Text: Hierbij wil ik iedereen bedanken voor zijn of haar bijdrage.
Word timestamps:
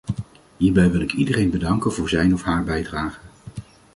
Hierbij 0.57 0.91
wil 0.91 1.01
ik 1.01 1.13
iedereen 1.13 1.49
bedanken 1.49 1.93
voor 1.93 2.09
zijn 2.09 2.33
of 2.33 2.43
haar 2.43 2.63
bijdrage. 2.63 3.19